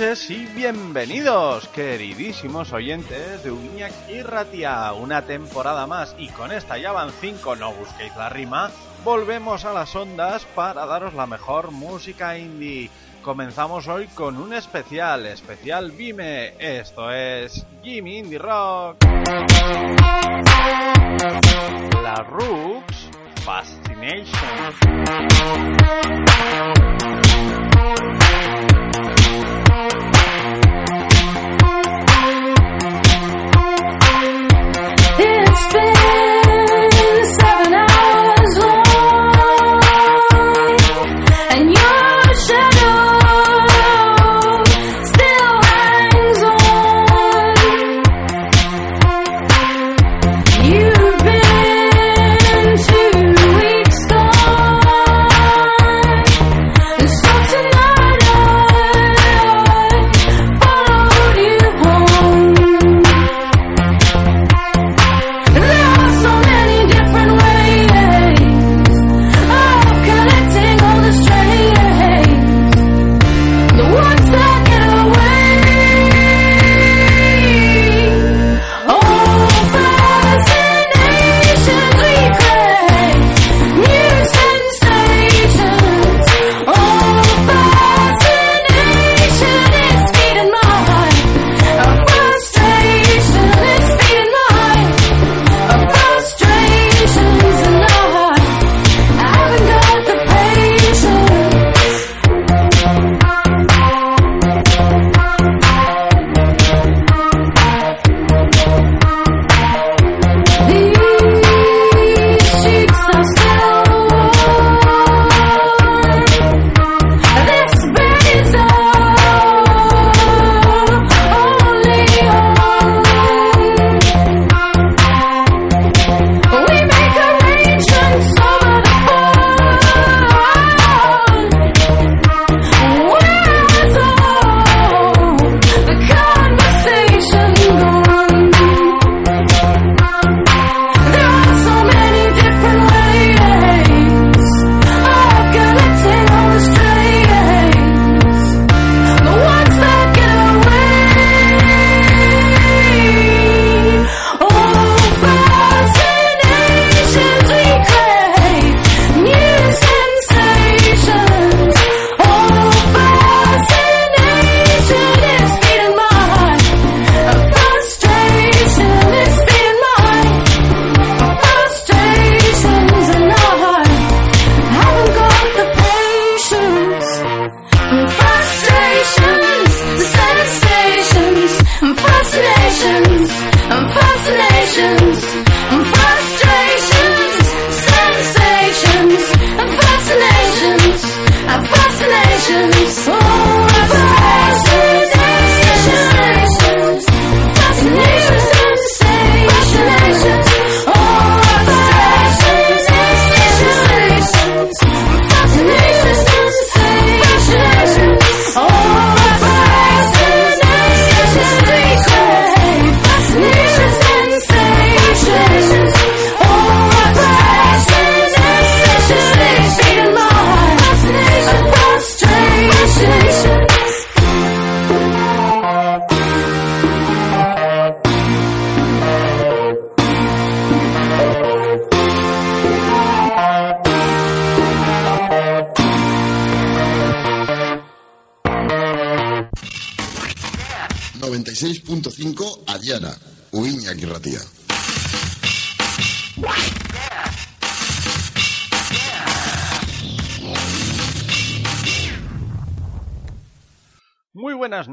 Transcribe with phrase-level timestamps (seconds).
[0.00, 4.94] y bienvenidos, queridísimos oyentes de Uñac y Ratia.
[4.94, 8.70] Una temporada más y con esta ya van cinco, no busquéis la rima.
[9.04, 12.88] Volvemos a las ondas para daros la mejor música indie.
[13.20, 16.54] Comenzamos hoy con un especial, especial Vime.
[16.58, 19.04] Esto es Jimmy Indie Rock.
[22.02, 23.10] La Rooks
[23.44, 24.30] Fascination.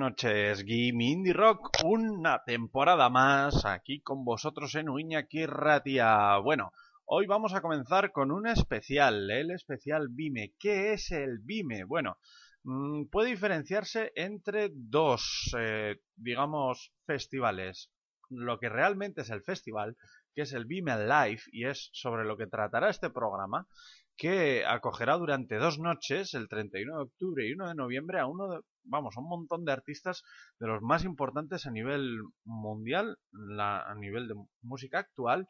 [0.09, 6.37] Noches, Gimme Indie Rock, una temporada más aquí con vosotros en Uiñaki Ratia.
[6.37, 6.71] Bueno,
[7.03, 10.53] hoy vamos a comenzar con un especial, el especial Vime.
[10.57, 11.83] ¿Qué es el Vime?
[11.83, 12.19] Bueno,
[12.63, 17.91] mm, puede diferenciarse entre dos, eh, digamos, festivales.
[18.29, 19.97] lo que realmente es el festival,
[20.33, 23.67] que es el Vime Live, y es sobre lo que tratará este programa,
[24.15, 28.49] que acogerá durante dos noches, el 31 de octubre y 1 de noviembre, a uno
[28.49, 30.23] de, vamos, un montón de artistas
[30.59, 33.17] de los más importantes a nivel mundial,
[33.59, 35.47] a nivel de música actual.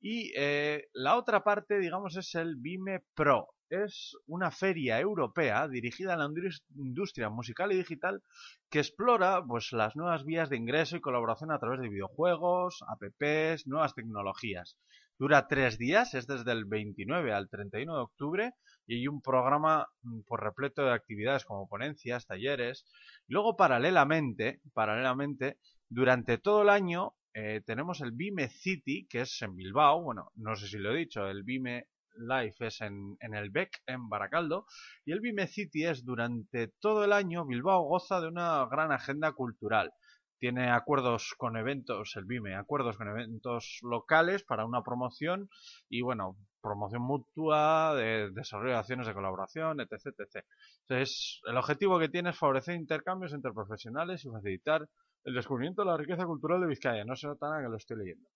[0.00, 3.48] Y eh, la otra parte, digamos, es el Vime Pro.
[3.68, 6.28] Es una feria europea dirigida a la
[6.74, 8.20] industria musical y digital
[8.68, 13.66] que explora pues, las nuevas vías de ingreso y colaboración a través de videojuegos, apps,
[13.66, 14.76] nuevas tecnologías.
[15.20, 18.54] Dura tres días, es desde el 29 al 31 de octubre
[18.86, 22.86] y hay un programa mm, por repleto de actividades como ponencias, talleres.
[23.28, 25.58] Luego, paralelamente, paralelamente,
[25.90, 30.02] durante todo el año eh, tenemos el Vime City, que es en Bilbao.
[30.02, 33.82] Bueno, no sé si lo he dicho, el Vime Life es en, en, el BEC,
[33.88, 34.64] en Baracaldo,
[35.04, 39.32] y el Vime City es durante todo el año, Bilbao goza de una gran agenda
[39.32, 39.92] cultural
[40.40, 45.50] tiene acuerdos con eventos, el BIME, acuerdos con eventos locales para una promoción
[45.88, 49.92] y, bueno, promoción mutua, de desarrollo de acciones de colaboración, etc.
[50.18, 50.44] etc.
[50.88, 54.88] Entonces, el objetivo que tiene es favorecer intercambios entre profesionales y facilitar
[55.24, 57.04] el descubrimiento de la riqueza cultural de Vizcaya.
[57.04, 58.28] No se nota nada que lo estoy leyendo.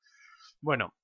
[0.60, 0.94] Bueno,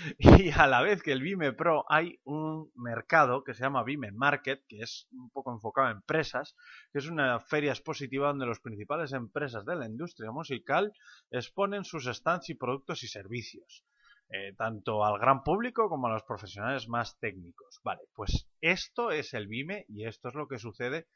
[0.18, 4.12] y a la vez que el Vime Pro hay un mercado que se llama Vime
[4.12, 6.56] Market, que es un poco enfocado a empresas,
[6.92, 10.92] que es una feria expositiva donde las principales empresas de la industria musical
[11.30, 13.84] exponen sus stands y productos y servicios.
[14.32, 17.80] Eh, tanto al gran público como a los profesionales más técnicos.
[17.82, 21.08] Vale, pues esto es el Vime y esto es lo que sucede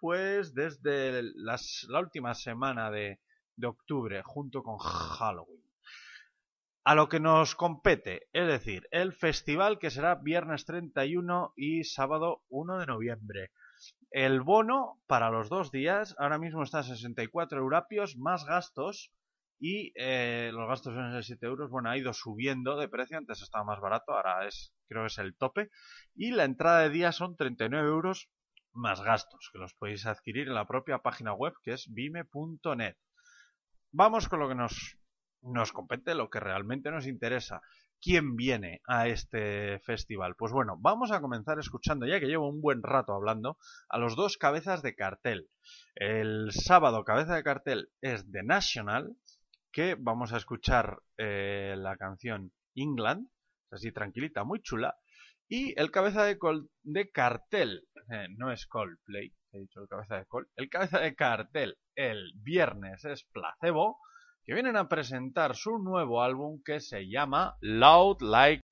[0.00, 3.18] pues desde la última semana de
[3.64, 5.57] octubre junto con Halloween
[6.88, 12.44] a lo que nos compete, es decir, el festival que será viernes 31 y sábado
[12.48, 13.50] 1 de noviembre.
[14.10, 19.12] El bono para los dos días ahora mismo está a 64 eurapios más gastos
[19.60, 21.70] y eh, los gastos son de 7 euros.
[21.70, 25.18] Bueno, ha ido subiendo de precio, antes estaba más barato, ahora es creo que es
[25.18, 25.68] el tope.
[26.14, 28.30] Y la entrada de día son 39 euros
[28.72, 32.96] más gastos, que los podéis adquirir en la propia página web que es vime.net.
[33.92, 34.98] Vamos con lo que nos
[35.42, 37.62] nos compete lo que realmente nos interesa.
[38.00, 40.36] ¿Quién viene a este festival?
[40.36, 43.58] Pues bueno, vamos a comenzar escuchando, ya que llevo un buen rato hablando,
[43.88, 45.48] a los dos cabezas de cartel.
[45.96, 49.16] El sábado cabeza de cartel es The National,
[49.72, 53.28] que vamos a escuchar eh, la canción England,
[53.72, 54.96] así tranquilita, muy chula.
[55.48, 56.38] Y el cabeza de,
[56.82, 61.14] de cartel, eh, no es Coldplay, he dicho el cabeza de Cold, el cabeza de
[61.14, 63.98] cartel el viernes es Placebo
[64.48, 68.62] que vienen a presentar su nuevo álbum que se llama Loud Like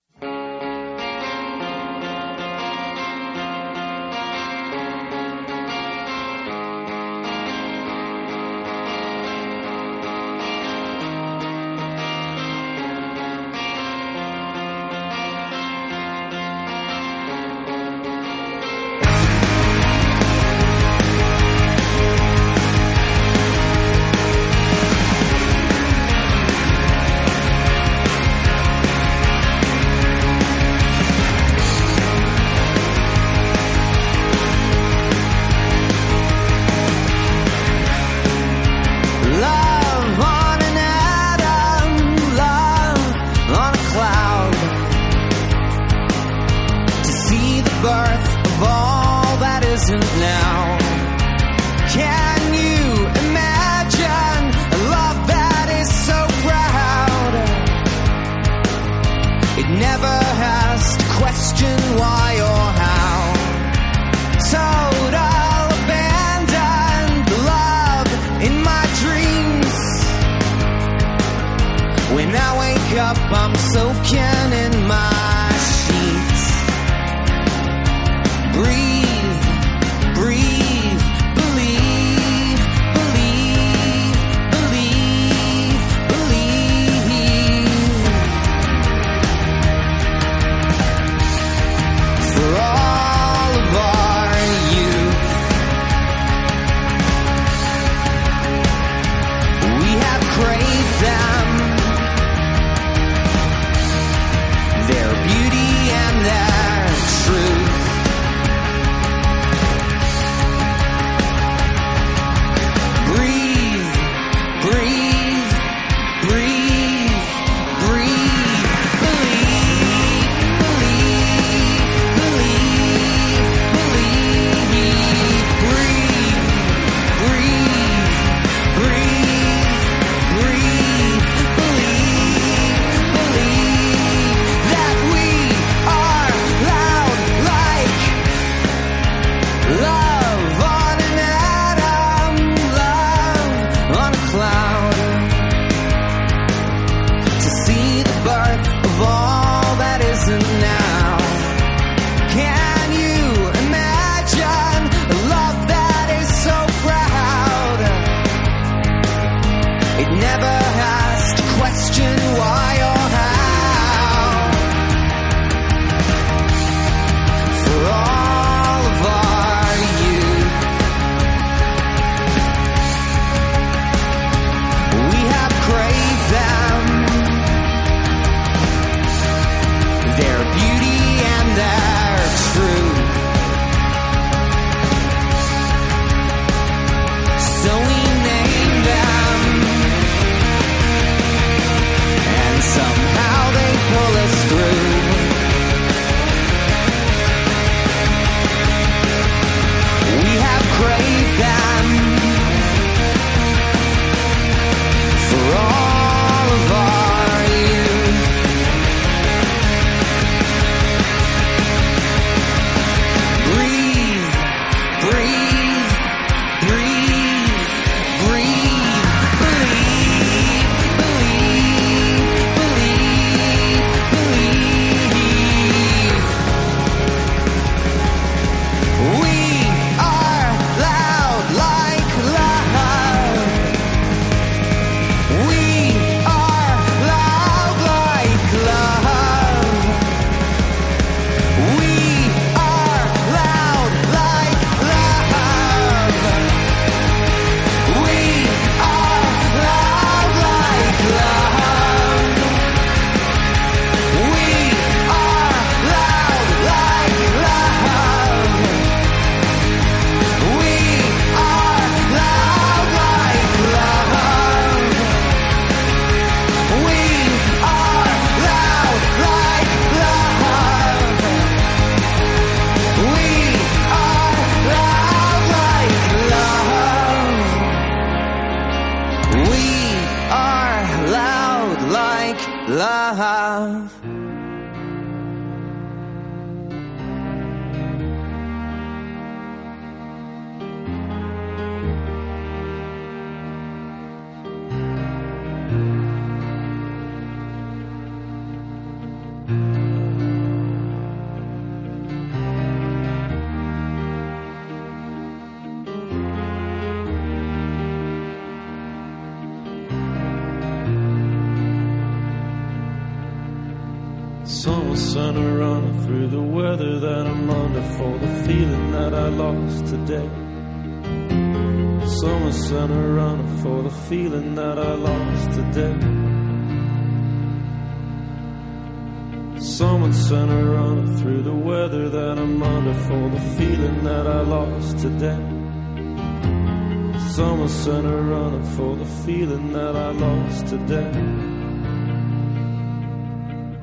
[339.06, 341.12] the feeling that I lost today.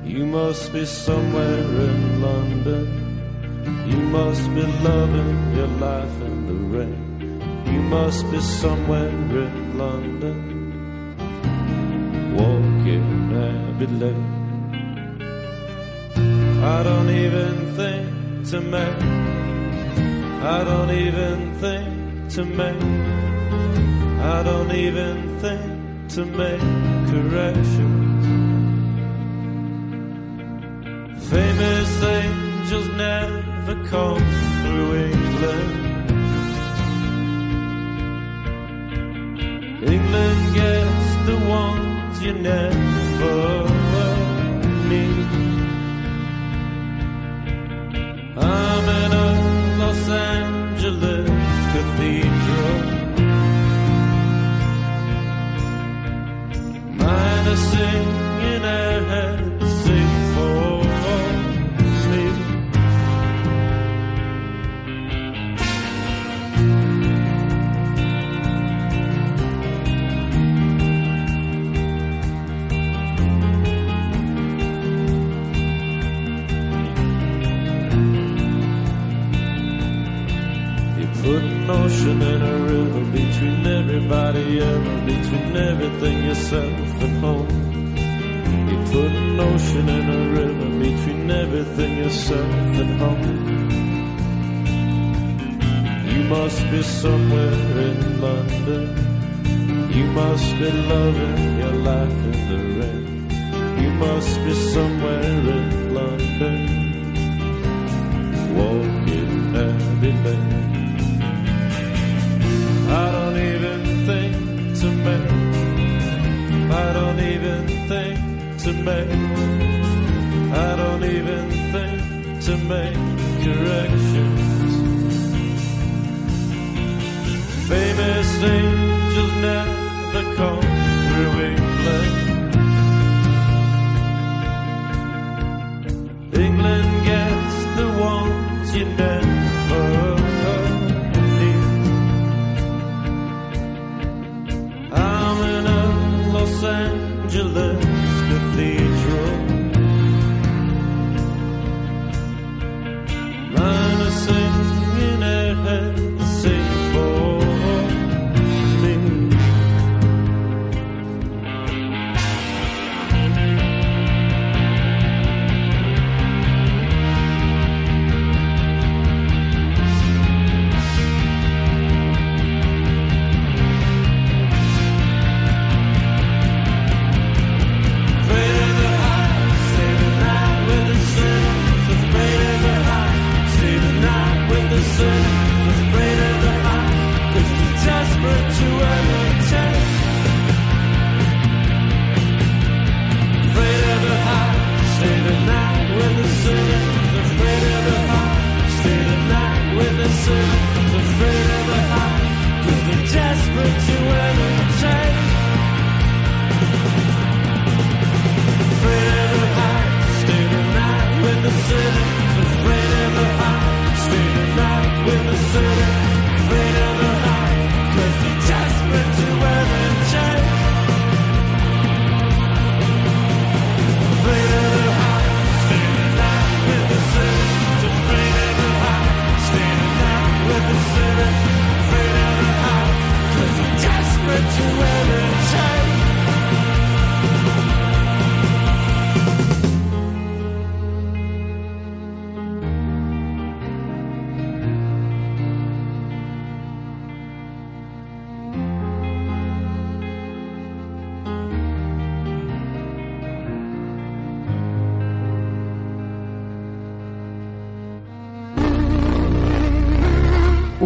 [0.04, 2.86] You must be somewhere in London.
[3.90, 7.02] You must be loving your life in the rain.
[7.74, 10.38] You must be somewhere in London.
[12.38, 13.10] Walking
[13.50, 14.30] Abbey Lane.
[16.76, 18.06] I don't even think
[18.52, 19.02] to make.
[20.56, 23.13] I don't even think to make
[24.24, 26.62] I don't even think to make
[27.12, 28.24] corrections.
[31.30, 34.24] Famous angels never come
[34.62, 35.74] through England.
[39.94, 43.68] England gets the ones you never
[44.88, 45.28] need.
[48.38, 49.30] I'm in a
[49.80, 50.43] Los Angeles.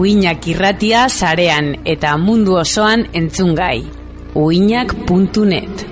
[0.07, 3.81] Uinak irratia sarean eta mundu osoan entzungai.
[4.39, 5.83] uinak.net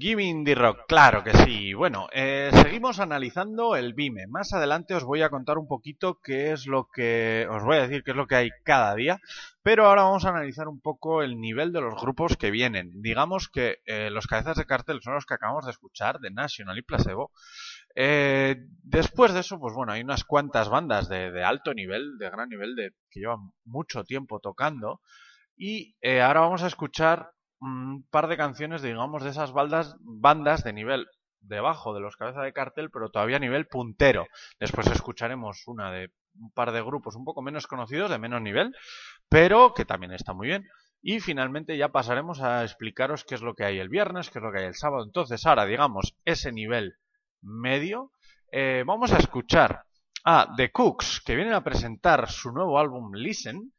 [0.00, 1.74] Giving the Rock, claro que sí.
[1.74, 4.28] Bueno, eh, seguimos analizando el BIME.
[4.28, 7.48] Más adelante os voy a contar un poquito qué es lo que...
[7.50, 9.18] Os voy a decir qué es lo que hay cada día.
[9.62, 12.92] Pero ahora vamos a analizar un poco el nivel de los grupos que vienen.
[13.02, 16.78] Digamos que eh, los cabezas de cartel son los que acabamos de escuchar, de National
[16.78, 17.32] y Placebo.
[18.00, 22.48] Eh, después de eso, pues bueno, hay unas cuantas bandas de, alto nivel, de gran
[22.48, 25.00] nivel, de, que llevan mucho tiempo tocando.
[25.56, 30.62] Y eh, ahora vamos a escuchar un par de canciones, digamos, de esas bandas, bandas
[30.62, 31.08] de nivel
[31.40, 34.28] debajo de los cabezas de cartel, pero todavía a nivel puntero.
[34.60, 38.76] Después escucharemos una de un par de grupos un poco menos conocidos, de menos nivel,
[39.28, 40.68] pero que también está muy bien.
[41.02, 44.44] Y finalmente ya pasaremos a explicaros qué es lo que hay el viernes, qué es
[44.44, 45.02] lo que hay el sábado.
[45.04, 46.94] Entonces ahora, digamos, ese nivel
[47.42, 48.12] medio,
[48.50, 49.84] eh, vamos a escuchar
[50.24, 53.72] a The Cooks, que vienen a presentar su nuevo álbum Listen,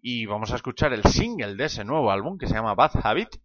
[0.00, 3.36] y vamos a escuchar el single de ese nuevo álbum que se llama Bad Habit.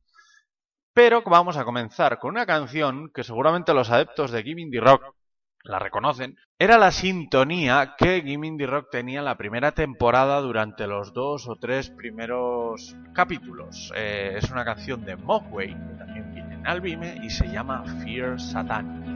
[0.94, 5.16] Pero vamos a comenzar con una canción que seguramente los adeptos de Giving the Rock
[5.64, 6.36] la reconocen.
[6.58, 11.56] Era la sintonía que the Rock tenía en la primera temporada durante los dos o
[11.58, 13.92] tres primeros capítulos.
[13.96, 18.40] Eh, es una canción de Mogwai, que también viene en Albime, y se llama Fear
[18.40, 19.07] Satan.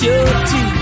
[0.00, 0.08] 就
[0.46, 0.73] 请。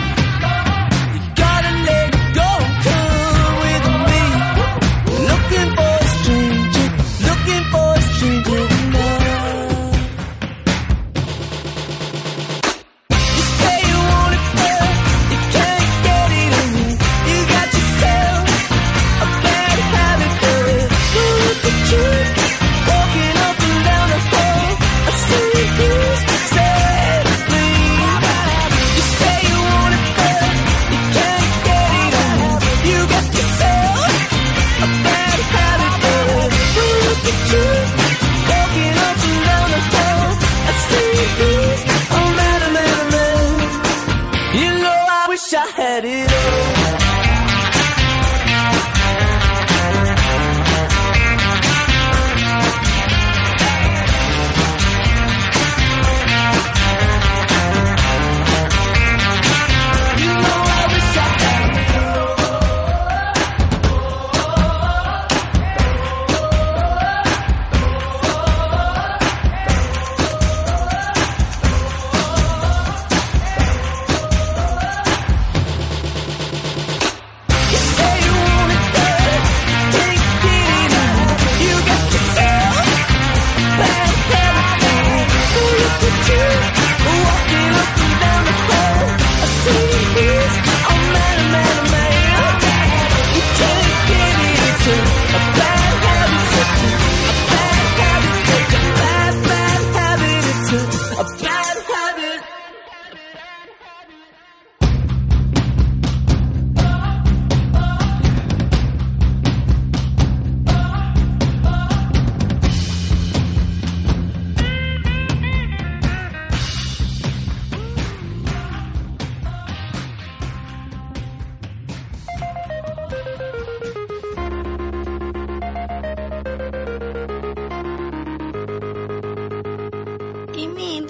[130.54, 131.00] Me,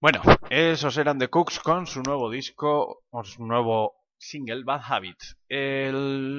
[0.00, 5.18] Bueno, esos eran The Cooks con su nuevo disco, o su nuevo single Bad Habit.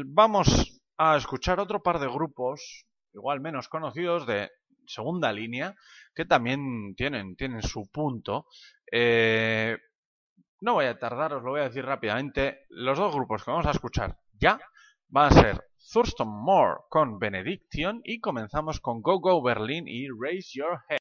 [0.08, 4.50] Vamos a escuchar otro par de grupos, igual menos conocidos, de
[4.86, 5.74] segunda línea,
[6.14, 8.48] que también tienen, tienen su punto.
[8.92, 9.78] Eh...
[10.60, 12.66] No voy a tardar, os lo voy a decir rápidamente.
[12.70, 14.60] Los dos grupos que vamos a escuchar ya
[15.08, 20.52] van a ser Thurston Moore con Benediction y comenzamos con Go Go Berlin y Raise
[20.54, 21.01] Your Head.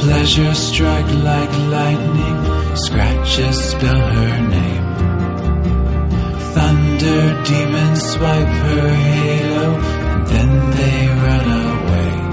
[0.00, 4.86] Pleasure struck like lightning, scratches spell her name.
[6.54, 9.66] Thunder demons swipe her halo,
[10.12, 12.23] and then they run away.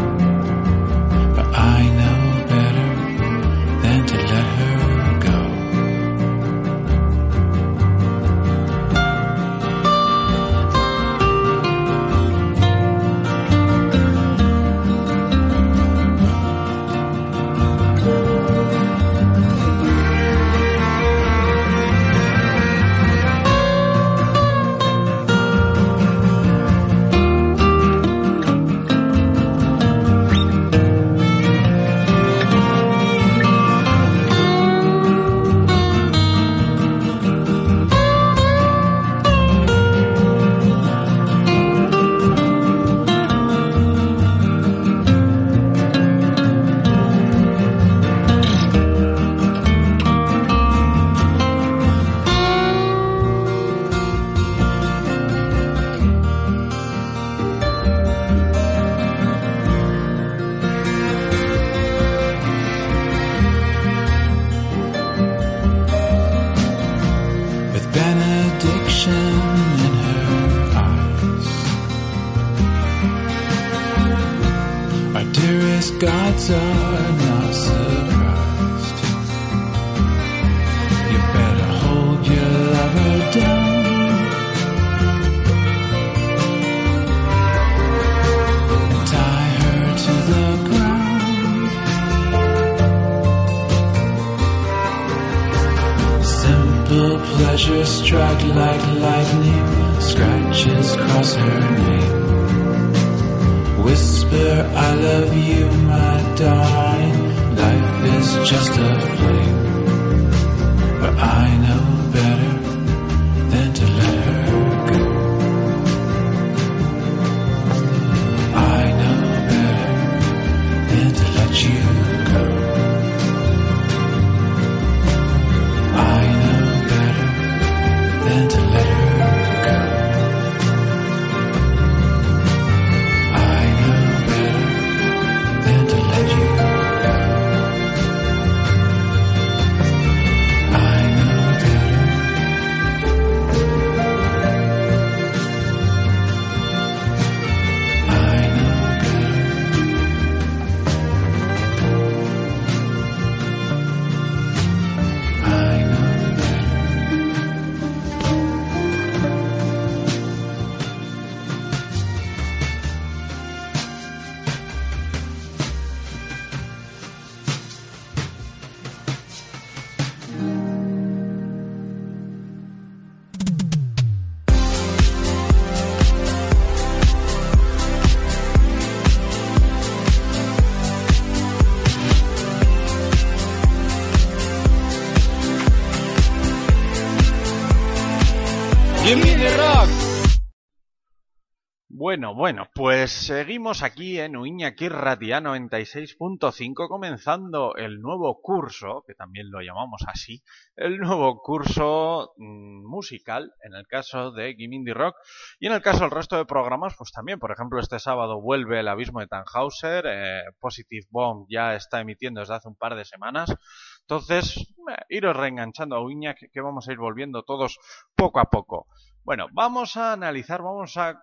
[192.12, 199.50] Bueno, bueno, pues seguimos aquí en Uiñaki Ratia 96.5 comenzando el nuevo curso, que también
[199.50, 200.44] lo llamamos así,
[200.76, 205.16] el nuevo curso mm, musical, en el caso de Gimindi Rock,
[205.58, 208.82] y en el caso del resto de programas, pues también, por ejemplo, este sábado vuelve
[208.82, 213.06] El Abismo de Tannhauser, eh, Positive Bomb ya está emitiendo desde hace un par de
[213.06, 213.56] semanas,
[214.02, 217.80] entonces, eh, iros reenganchando a Uiña, que, que vamos a ir volviendo todos
[218.18, 218.88] poco a poco.
[219.24, 221.22] Bueno, vamos a analizar, vamos a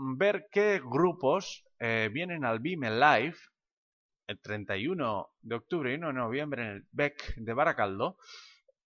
[0.00, 3.36] ver qué grupos eh, vienen al BIM Live
[4.26, 8.16] el 31 de octubre y 1 de noviembre en el BEC de Baracaldo.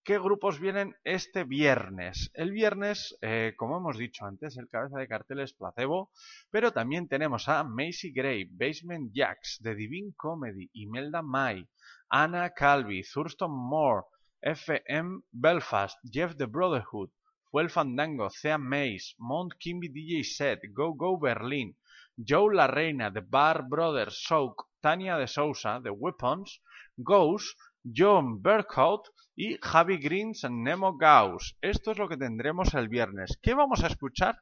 [0.03, 2.31] ¿Qué grupos vienen este viernes?
[2.33, 6.11] El viernes, eh, como hemos dicho antes, el cabeza de cartel es Placebo,
[6.51, 11.67] pero también tenemos a Macy Gray, Basement Jacks, The Divine Comedy, Imelda May,
[12.09, 14.03] Anna Calvi, Thurston Moore,
[14.41, 17.09] FM Belfast, Jeff the Brotherhood,
[17.55, 21.73] Fuel Fandango, Thea Mace, Mount Kimby DJ Set, Go Go Berlin,
[22.17, 26.61] Joe La Reina, The Bar Brothers, Soak, Tania de Sousa, The Weapons,
[26.97, 31.55] Ghost, John Burkhout y Javi Greens Nemo Gauss.
[31.61, 33.39] Esto es lo que tendremos el viernes.
[33.41, 34.37] ¿Qué vamos a escuchar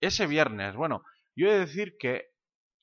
[0.00, 0.74] ese viernes?
[0.74, 1.04] Bueno,
[1.36, 2.24] yo he de decir que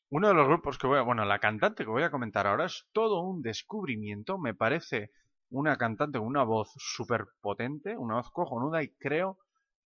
[0.09, 1.01] uno de los grupos que voy a...
[1.01, 4.37] Bueno, la cantante que voy a comentar ahora es todo un descubrimiento.
[4.37, 5.11] Me parece
[5.49, 9.37] una cantante con una voz súper potente, una voz cojonuda y creo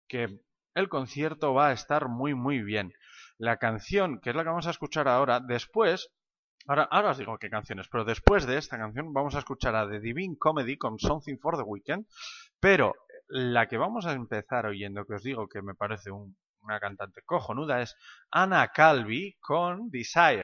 [0.08, 0.40] que
[0.74, 2.92] el concierto va a estar muy muy bien.
[3.36, 6.10] La canción, que es la que vamos a escuchar ahora, después,
[6.66, 9.88] ahora, ahora os digo qué canciones, pero después de esta canción vamos a escuchar a
[9.88, 12.06] The Divine Comedy con Something for the Weekend,
[12.60, 12.94] pero
[13.28, 17.22] la que vamos a empezar oyendo, que os digo que me parece un- una cantante
[17.24, 17.94] cojonuda, es
[18.30, 20.42] Anna Calvi con Desire.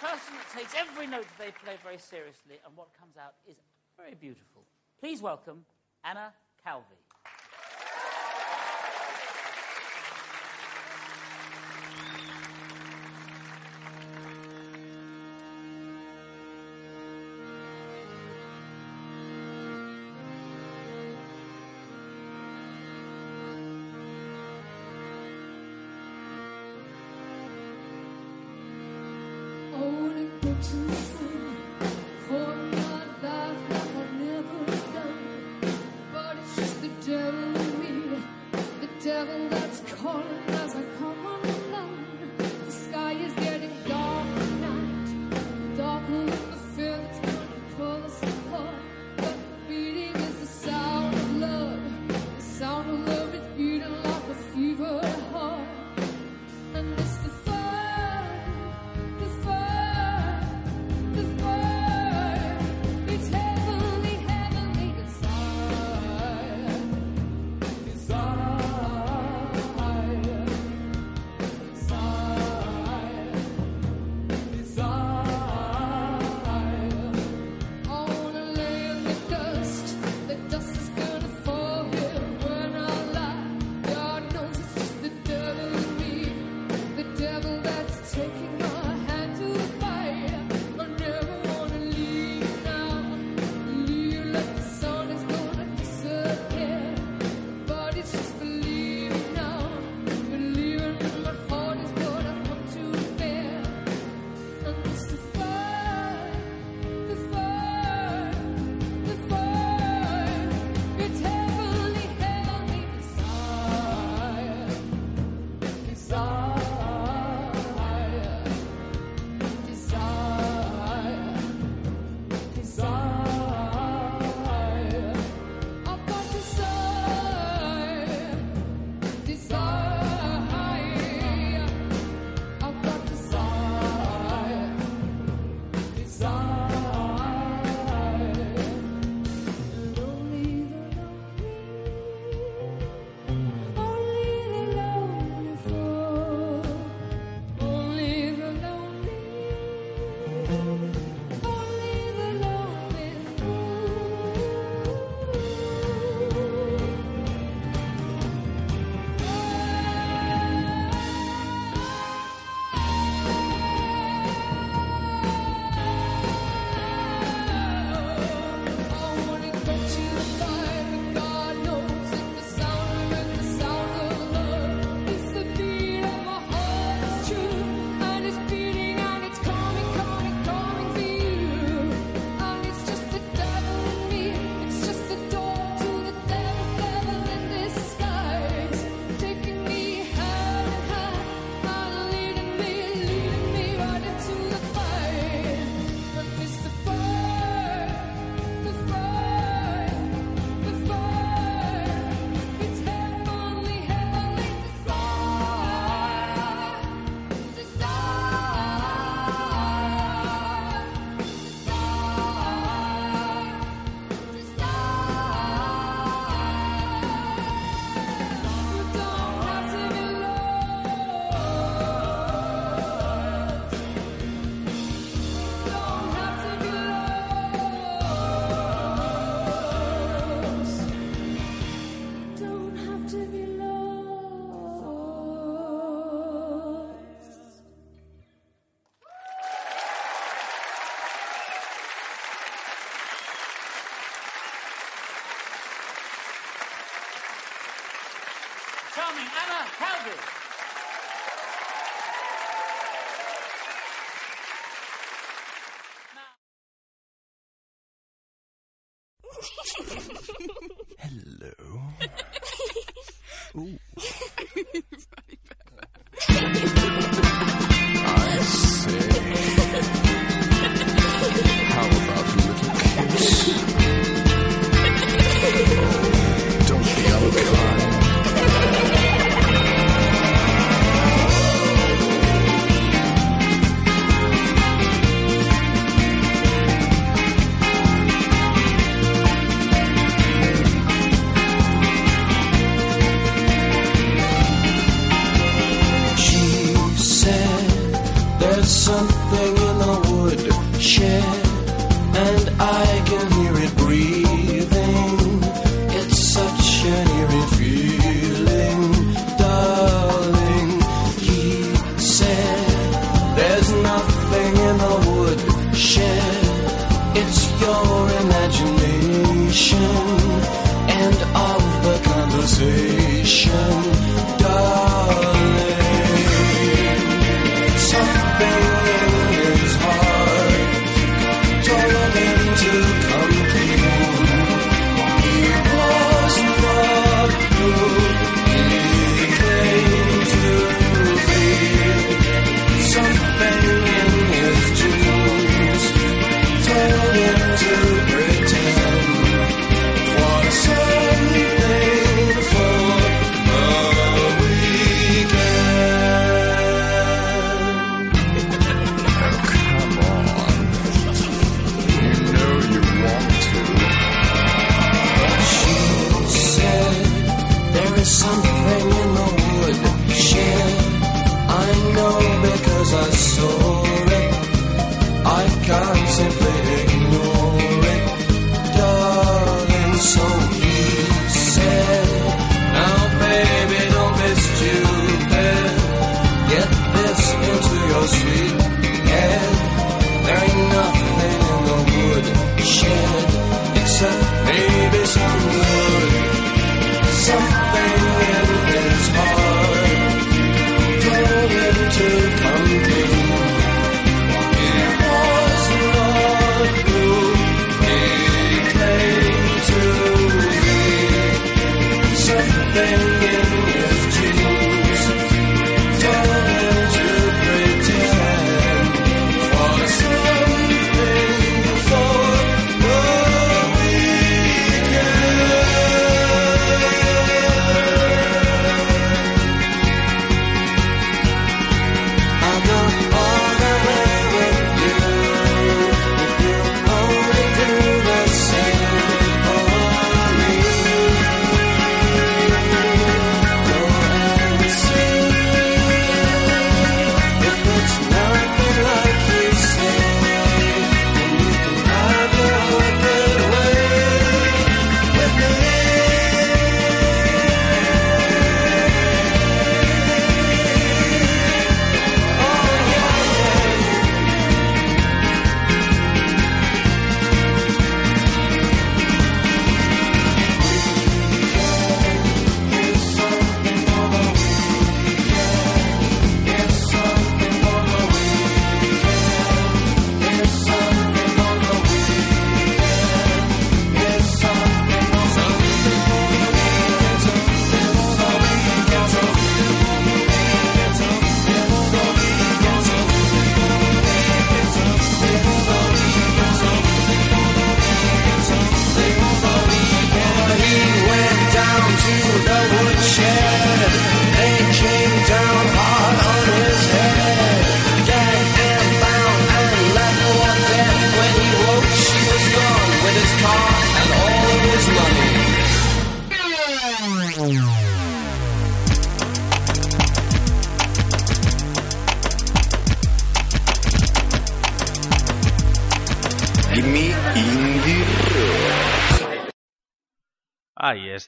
[0.00, 3.56] Person that takes every note they play very seriously, and what comes out is
[3.96, 4.62] very beautiful.
[5.00, 5.64] Please welcome
[6.04, 6.32] Anna
[6.64, 7.01] Calvi.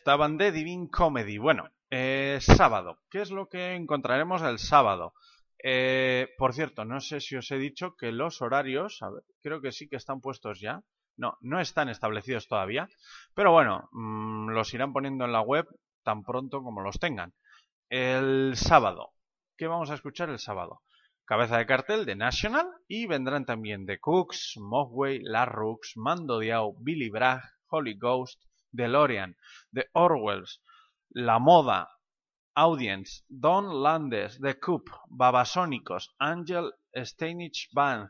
[0.04, 1.38] estaban de Divine Comedy.
[1.38, 2.98] Bueno, eh, sábado.
[3.08, 5.14] ¿Qué es lo que encontraremos el sábado?
[5.62, 9.62] Eh, por cierto, no sé si os he dicho que los horarios, a ver, creo
[9.62, 10.82] que sí que están puestos ya.
[11.16, 12.86] No, no están establecidos todavía.
[13.32, 15.66] Pero bueno, mm, los irán poniendo en la web
[16.02, 17.32] tan pronto como los tengan.
[17.88, 19.14] El sábado.
[19.56, 20.82] ¿Qué vamos a escuchar el sábado?
[21.24, 26.74] Cabeza de cartel de National y vendrán también The Cooks, Mogwai, La Rooks, Mando Diao,
[26.78, 28.42] Billy Bragg, Holy Ghost,
[28.74, 29.36] DeLorean.
[29.74, 30.60] The Orwells,
[31.14, 31.88] La Moda,
[32.56, 38.08] Audience, Don Landes, The Coop, Babasónicos, Angel Steinich Band,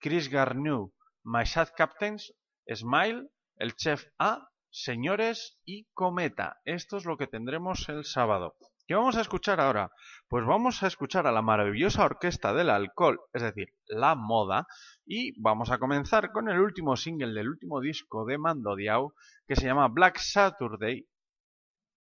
[0.00, 0.92] Chris Garneau,
[1.24, 2.32] My Sad Captains,
[2.68, 6.60] Smile, El Chef A, Señores y Cometa.
[6.64, 8.56] Esto es lo que tendremos el sábado.
[8.86, 9.90] ¿Qué vamos a escuchar ahora?
[10.28, 14.66] Pues vamos a escuchar a la maravillosa orquesta del alcohol, es decir, la moda,
[15.04, 19.14] y vamos a comenzar con el último single del último disco de Mando Diao,
[19.46, 21.06] que se llama Black Saturday,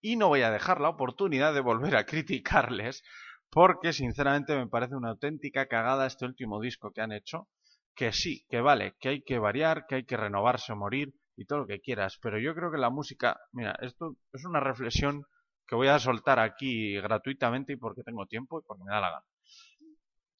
[0.01, 3.03] y no voy a dejar la oportunidad de volver a criticarles,
[3.51, 7.47] porque sinceramente me parece una auténtica cagada este último disco que han hecho,
[7.93, 11.45] que sí, que vale, que hay que variar, que hay que renovarse o morir y
[11.45, 15.27] todo lo que quieras, pero yo creo que la música, mira, esto es una reflexión
[15.67, 19.09] que voy a soltar aquí gratuitamente y porque tengo tiempo y porque me da la
[19.11, 19.25] gana.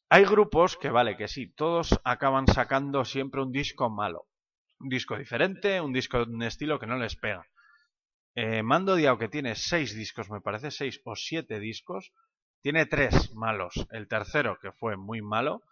[0.09, 4.27] Hay grupos que vale, que sí, todos acaban sacando siempre un disco malo.
[4.79, 7.47] Un disco diferente, un disco de un estilo que no les pega.
[8.35, 12.11] Eh, Mando Diao, que tiene seis discos, me parece, seis o siete discos,
[12.61, 13.73] tiene tres malos.
[13.91, 15.63] El tercero, que fue muy malo.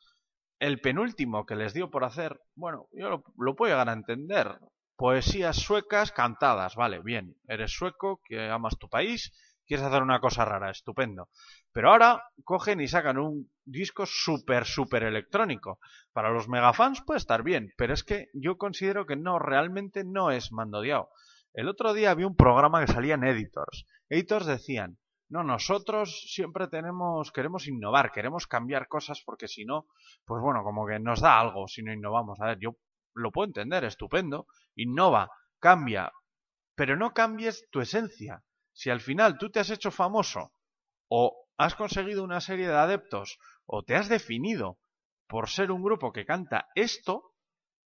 [0.60, 4.58] El penúltimo que les dio por hacer, bueno, yo lo, lo puedo llegar a entender.
[4.96, 7.36] Poesías suecas cantadas, vale, bien.
[7.48, 9.34] Eres sueco, que amas tu país,
[9.66, 11.30] quieres hacer una cosa rara, estupendo.
[11.72, 15.80] Pero ahora cogen y sacan un disco súper, súper electrónico.
[16.12, 20.32] Para los megafans puede estar bien, pero es que yo considero que no, realmente no
[20.32, 21.10] es Mando Diao.
[21.54, 23.86] El otro día vi un programa que salía en Editors.
[24.10, 24.98] Editors decían,
[25.30, 29.88] no, nosotros siempre tenemos, queremos innovar, queremos cambiar cosas porque si no,
[30.26, 32.40] pues bueno, como que nos da algo si no innovamos.
[32.42, 32.76] A ver, yo
[33.14, 36.12] lo puedo entender, estupendo, innova, cambia,
[36.76, 38.44] pero no cambies tu esencia.
[38.74, 40.54] Si al final tú te has hecho famoso
[41.08, 44.80] o has conseguido una serie de adeptos o te has definido
[45.28, 47.34] por ser un grupo que canta esto,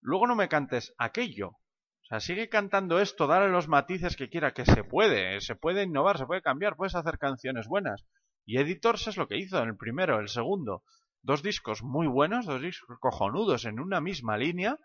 [0.01, 1.49] luego no me cantes aquello.
[1.49, 5.83] O sea, sigue cantando esto, dale los matices que quiera, que se puede, se puede
[5.83, 8.05] innovar, se puede cambiar, puedes hacer canciones buenas.
[8.45, 10.85] Y Editors es lo que hizo en el primero, el segundo.
[11.23, 14.79] Dos discos muy buenos, dos discos cojonudos en una misma línea.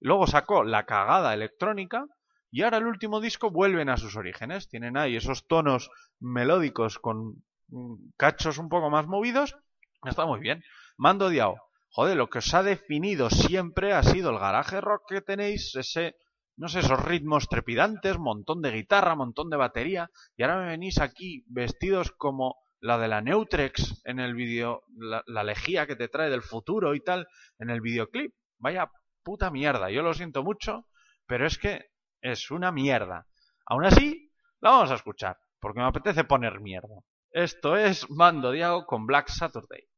[0.00, 2.06] Luego sacó la cagada electrónica
[2.50, 4.68] y ahora el último disco vuelven a sus orígenes.
[4.68, 5.90] Tienen ahí esos tonos
[6.20, 9.56] melódicos con mm, cachos un poco más movidos.
[10.04, 10.62] Está muy bien.
[10.96, 11.56] Mando Diao.
[11.88, 16.16] Joder, lo que os ha definido siempre ha sido el garaje rock que tenéis, ese,
[16.56, 20.98] no sé, esos ritmos trepidantes, montón de guitarra, montón de batería, y ahora me venís
[20.98, 26.08] aquí vestidos como la de la Neutrex en el vídeo, la, la lejía que te
[26.08, 27.28] trae del futuro y tal,
[27.58, 28.34] en el videoclip.
[28.58, 28.90] Vaya
[29.24, 30.86] puta mierda, yo lo siento mucho,
[31.26, 33.26] pero es que es una mierda.
[33.66, 37.00] Aún así, la vamos a escuchar, porque me apetece poner mierda.
[37.30, 39.88] Esto es Mando Diao con Black Saturday.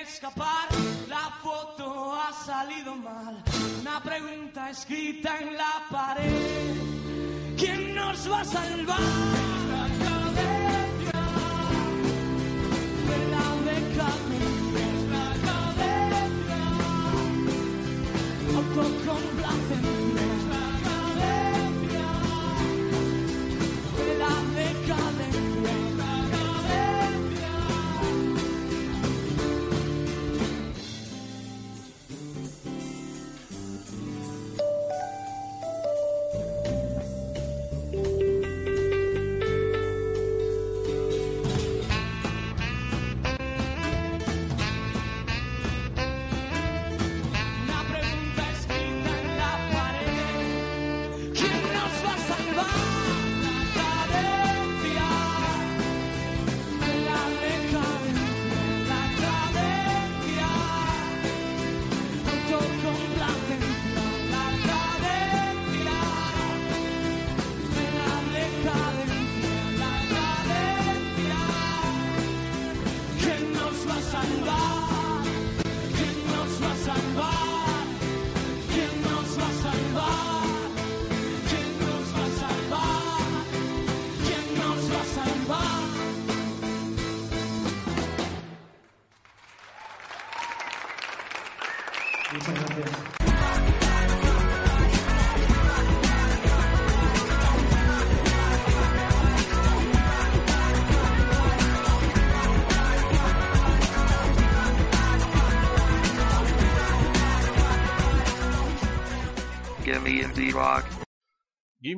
[0.00, 0.68] Escapar.
[1.08, 3.42] La foto ha salido mal.
[3.80, 6.74] Una pregunta escrita en la pared.
[7.56, 9.00] ¿Quién nos va a salvar?
[9.70, 10.62] La cadencia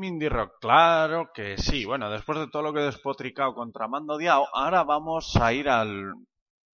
[0.02, 1.84] Indie Rock, claro que sí.
[1.84, 5.68] Bueno, después de todo lo que he despotricado contra Mando Diao, ahora vamos a ir
[5.68, 6.14] al...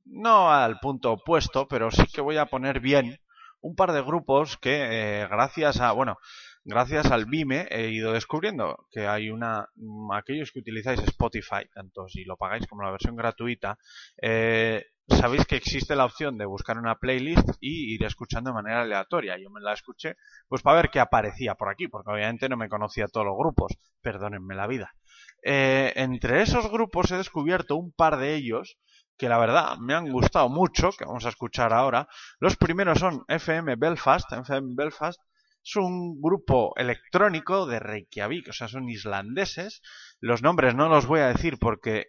[0.05, 3.19] no al punto opuesto, pero sí que voy a poner bien
[3.61, 5.93] un par de grupos que eh, gracias a...
[5.93, 6.19] bueno,
[6.65, 9.69] gracias al Vime he ido descubriendo que hay una...
[10.15, 13.77] aquellos que utilizáis Spotify, tanto si lo pagáis como la versión gratuita,
[14.23, 18.83] eh, sabéis que existe la opción de buscar una playlist y ir escuchando de manera
[18.83, 19.37] aleatoria.
[19.39, 20.17] Yo me la escuché
[20.49, 23.77] pues para ver qué aparecía por aquí, porque obviamente no me conocía todos los grupos,
[24.01, 24.95] perdónenme la vida.
[25.43, 28.79] Eh, entre esos grupos he descubierto un par de ellos
[29.17, 32.09] que la verdad me han gustado mucho, que vamos a escuchar ahora.
[32.39, 34.33] Los primeros son FM Belfast.
[34.33, 35.21] FM Belfast
[35.63, 39.83] es un grupo electrónico de Reykjavik, o sea, son islandeses.
[40.21, 42.07] Los nombres no los voy a decir porque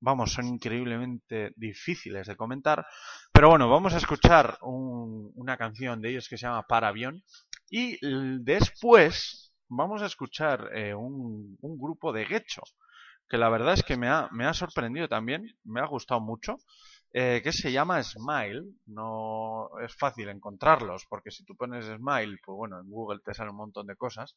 [0.00, 2.86] vamos, son increíblemente difíciles de comentar.
[3.32, 7.22] Pero bueno, vamos a escuchar un- una canción de ellos que se llama Paravión.
[7.70, 12.62] Y l- después vamos a escuchar eh, un, grupo de Gecho,
[13.28, 16.56] que la verdad es que me ha, me ha sorprendido también, me ha gustado mucho,
[17.12, 18.62] eh, que se llama Smile.
[18.86, 23.50] No es fácil encontrarlos, porque si tú pones Smile, pues bueno, en Google te sale
[23.50, 24.36] un montón de cosas.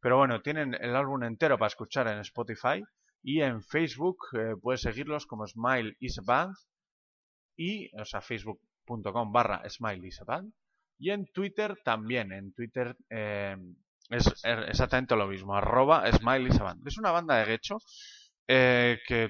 [0.00, 2.82] Pero bueno, tienen el álbum entero para escuchar en Spotify
[3.22, 6.54] y en Facebook eh, puedes seguirlos como Smile is a Band
[7.56, 10.52] y, o sea, facebook.com barra Smile is a Band
[10.98, 13.56] y en Twitter también, en Twitter eh,
[14.10, 16.86] es er- exactamente lo mismo, arroba Smile is a Band.
[16.86, 17.78] Es una banda de Gecho
[18.48, 19.28] eh, que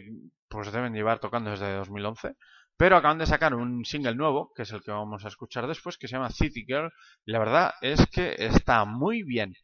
[0.49, 2.35] pues deben llevar tocando desde 2011
[2.79, 5.97] pero acaban de sacar un single nuevo, que es el que vamos a escuchar después,
[5.97, 6.93] que se llama City Girl.
[7.25, 9.55] Y la verdad es que está muy bien.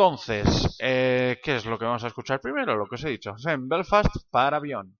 [0.00, 2.74] Entonces, eh, ¿qué es lo que vamos a escuchar primero?
[2.74, 3.36] Lo que os he dicho.
[3.46, 4.96] En Belfast para avión.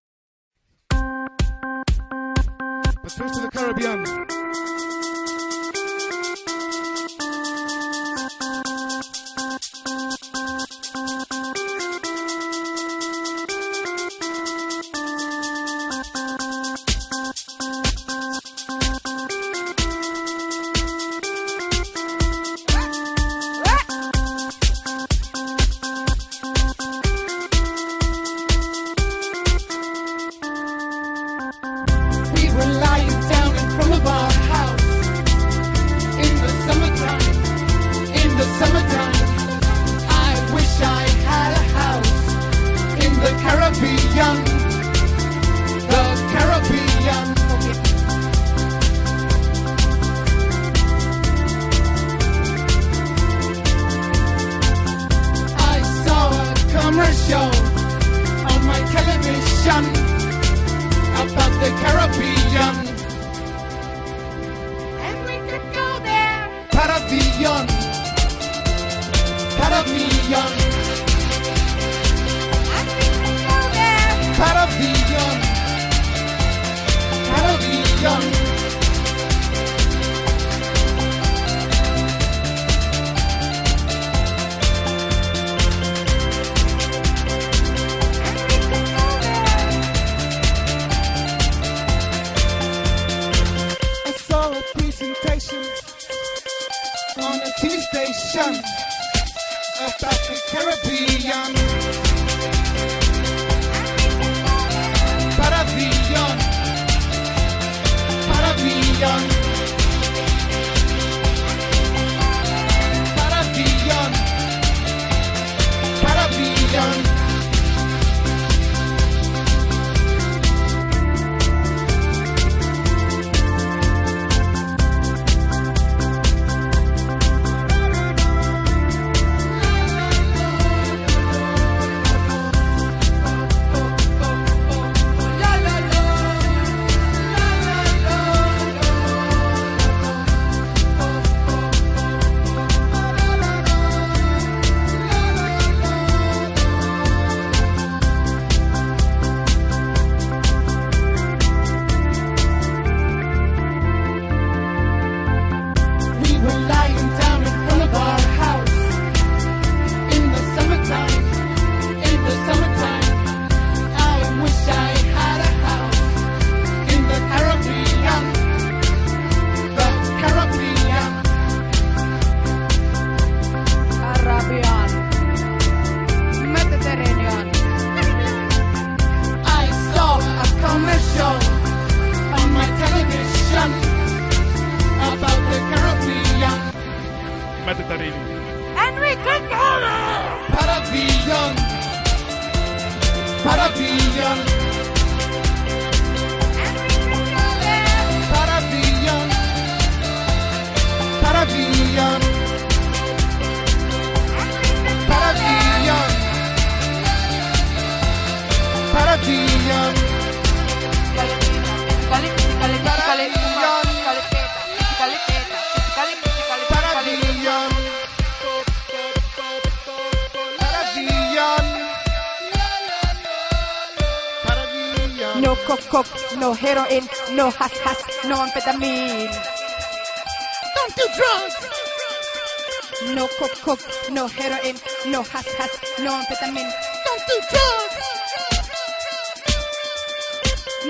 [234.11, 236.71] No heroin, no hash, hash, no amphetamine.
[237.05, 237.97] Don't do drugs.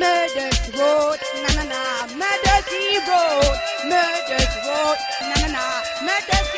[0.01, 1.83] Murder's road, na na na.
[2.21, 2.69] Murder's
[3.09, 3.57] road,
[3.93, 4.99] murder's road,
[5.29, 5.65] na na na.
[6.07, 6.50] Murder's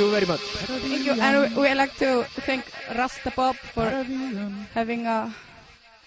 [0.00, 0.40] you very much.
[0.40, 2.64] Thank you, and we, we like to thank
[2.96, 3.88] Rasta Pop for
[4.74, 5.34] having a,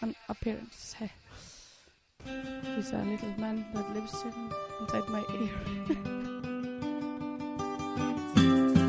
[0.01, 0.93] an appearance.
[0.97, 1.11] Hey.
[2.75, 4.33] He's a little man that lives in,
[4.81, 5.49] inside my ear.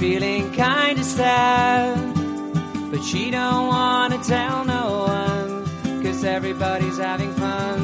[0.00, 1.94] feeling kinda sad,
[2.90, 7.78] but she don't wanna tell no one, cause everybody's having fun.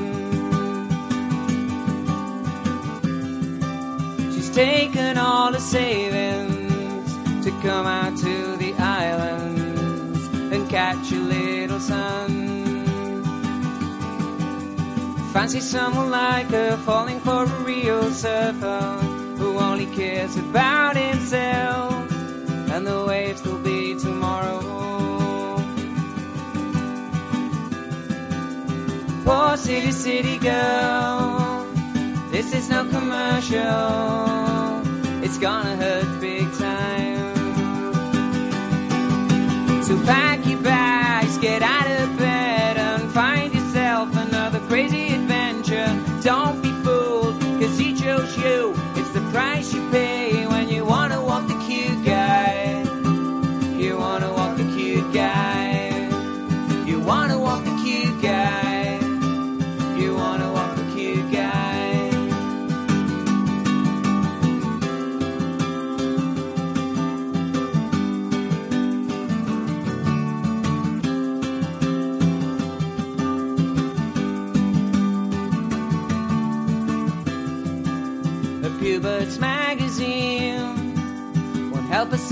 [4.32, 7.10] She's taken all the savings
[7.44, 10.20] to come out to the islands
[10.54, 12.30] and catch a little sun.
[15.34, 18.86] Fancy someone like her falling for a real surfer
[19.36, 21.65] who only cares about himself
[23.06, 24.60] waves will be tomorrow.
[29.24, 31.64] Poor city, city girl,
[32.32, 33.62] this is no commercial.
[35.24, 37.34] It's gonna hurt big time.
[39.84, 45.90] So pack your bags, get out of bed, and find yourself another crazy adventure.
[46.22, 48.74] Don't be fooled, cause he chose you.
[48.96, 50.25] It's the price you pay.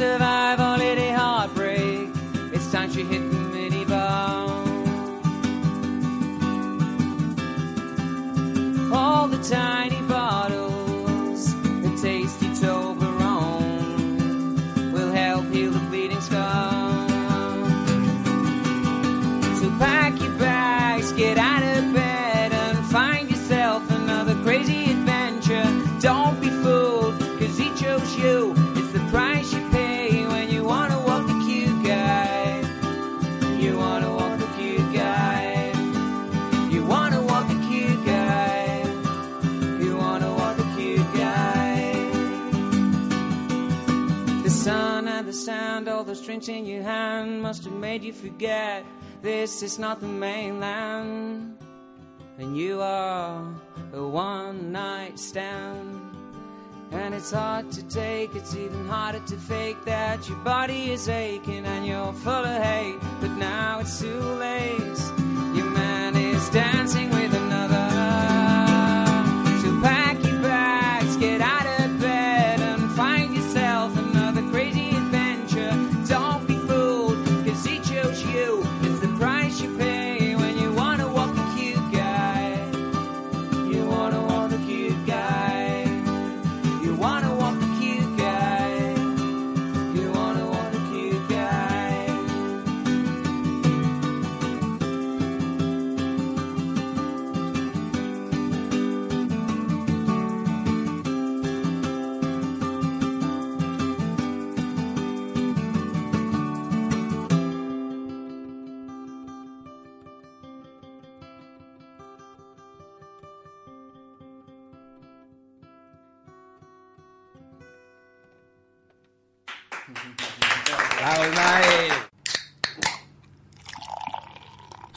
[0.04, 2.10] Survive lady heartbreak.
[2.52, 4.50] It's time she hit the minibar.
[8.92, 13.72] All the tiny bottles, the tasty Toblerone
[14.92, 17.08] will help heal the bleeding scar.
[19.58, 25.66] So pack your bags, get out of bed, and find yourself another crazy adventure.
[26.00, 28.54] Don't be fooled, cause he chose you.
[28.76, 29.43] It's the price
[44.64, 48.82] sun and the sound, all those drinks in your hand must have made you forget
[49.20, 51.58] this is not the mainland.
[52.38, 53.46] And you are
[53.92, 56.00] a one night stand.
[56.92, 61.66] And it's hard to take, it's even harder to fake that your body is aching
[61.66, 62.98] and you're full of hate.
[63.20, 65.00] But now it's too late.
[65.58, 67.43] Your man is dancing with another.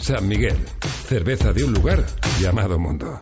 [0.08, 0.56] San Miguel,
[1.06, 2.02] cerveza de un lugar
[2.40, 3.20] llamado mundo.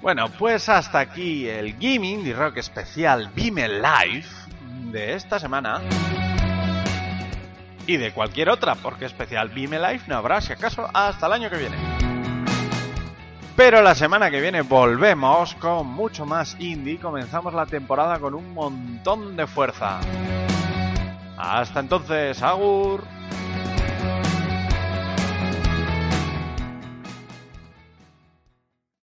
[0.00, 4.28] Bueno, pues hasta aquí el Gaming y Rock especial Vime Live
[4.92, 5.80] de esta semana.
[7.90, 11.50] Y de cualquier otra, porque especial Vime Live no habrá, si acaso, hasta el año
[11.50, 11.76] que viene.
[13.56, 17.00] Pero la semana que viene volvemos con mucho más indie.
[17.00, 19.98] Comenzamos la temporada con un montón de fuerza.
[21.36, 23.02] Hasta entonces, Agur.